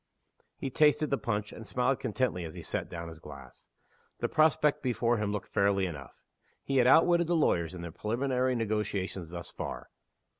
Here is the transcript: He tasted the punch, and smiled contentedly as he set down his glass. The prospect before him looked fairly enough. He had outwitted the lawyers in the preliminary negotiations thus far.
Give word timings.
He 0.57 0.71
tasted 0.71 1.11
the 1.11 1.19
punch, 1.19 1.53
and 1.53 1.67
smiled 1.67 1.99
contentedly 1.99 2.43
as 2.43 2.55
he 2.55 2.63
set 2.63 2.89
down 2.89 3.07
his 3.07 3.19
glass. 3.19 3.67
The 4.17 4.27
prospect 4.27 4.81
before 4.81 5.17
him 5.17 5.31
looked 5.31 5.53
fairly 5.53 5.85
enough. 5.85 6.23
He 6.63 6.77
had 6.77 6.87
outwitted 6.87 7.27
the 7.27 7.35
lawyers 7.35 7.75
in 7.75 7.83
the 7.83 7.91
preliminary 7.91 8.55
negotiations 8.55 9.29
thus 9.29 9.51
far. 9.51 9.91